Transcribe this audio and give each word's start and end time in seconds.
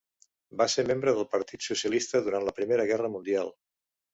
Va 0.61 0.65
ser 0.75 0.85
membre 0.91 1.13
del 1.19 1.27
Partit 1.35 1.67
Socialista 1.67 2.23
durant 2.29 2.49
la 2.49 2.57
Primera 2.61 2.89
Guerra 2.93 3.13
Mundial. 3.19 3.53